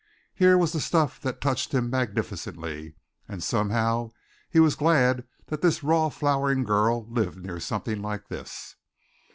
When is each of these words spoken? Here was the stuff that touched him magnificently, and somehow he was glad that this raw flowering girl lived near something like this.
Here 0.33 0.57
was 0.57 0.71
the 0.73 0.79
stuff 0.79 1.21
that 1.21 1.39
touched 1.41 1.75
him 1.75 1.91
magnificently, 1.91 2.95
and 3.27 3.43
somehow 3.43 4.09
he 4.49 4.59
was 4.59 4.73
glad 4.73 5.27
that 5.45 5.61
this 5.61 5.83
raw 5.83 6.09
flowering 6.09 6.63
girl 6.63 7.05
lived 7.07 7.37
near 7.37 7.59
something 7.59 8.01
like 8.01 8.27
this. 8.27 8.77